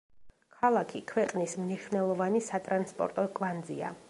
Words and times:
ქალაქი 0.55 1.01
ქვეყნის 1.11 1.53
მნიშვნელოვანი 1.65 2.45
სატრანსპორტო 2.49 3.31
კვანძია. 3.41 3.99